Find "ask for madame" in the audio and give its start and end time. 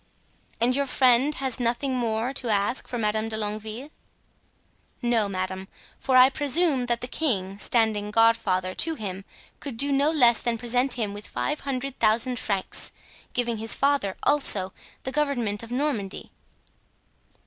2.49-3.29